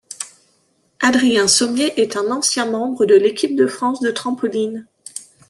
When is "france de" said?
3.67-4.09